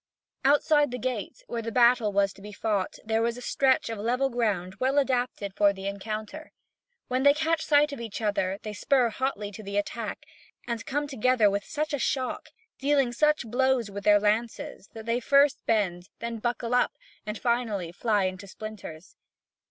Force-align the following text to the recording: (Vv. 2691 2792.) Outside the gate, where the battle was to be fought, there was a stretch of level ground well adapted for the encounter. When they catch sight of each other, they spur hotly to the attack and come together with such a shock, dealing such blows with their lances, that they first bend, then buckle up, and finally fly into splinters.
(Vv. 0.45 0.53
2691 0.63 0.81
2792.) 0.81 0.91
Outside 0.91 0.91
the 0.91 1.07
gate, 1.13 1.43
where 1.45 1.61
the 1.61 1.71
battle 1.71 2.11
was 2.11 2.33
to 2.33 2.41
be 2.41 2.51
fought, 2.51 2.97
there 3.05 3.21
was 3.21 3.37
a 3.37 3.39
stretch 3.39 3.87
of 3.91 3.99
level 3.99 4.29
ground 4.31 4.73
well 4.79 4.97
adapted 4.97 5.53
for 5.55 5.71
the 5.71 5.85
encounter. 5.85 6.51
When 7.07 7.21
they 7.21 7.35
catch 7.35 7.63
sight 7.63 7.91
of 7.93 8.01
each 8.01 8.19
other, 8.19 8.57
they 8.63 8.73
spur 8.73 9.09
hotly 9.11 9.51
to 9.51 9.61
the 9.61 9.77
attack 9.77 10.25
and 10.65 10.83
come 10.87 11.05
together 11.05 11.51
with 11.51 11.65
such 11.65 11.93
a 11.93 11.99
shock, 11.99 12.49
dealing 12.79 13.13
such 13.13 13.45
blows 13.45 13.91
with 13.91 14.03
their 14.03 14.19
lances, 14.19 14.89
that 14.93 15.05
they 15.05 15.19
first 15.19 15.63
bend, 15.67 16.09
then 16.17 16.39
buckle 16.39 16.73
up, 16.73 16.93
and 17.27 17.37
finally 17.37 17.91
fly 17.91 18.23
into 18.23 18.47
splinters. 18.47 19.15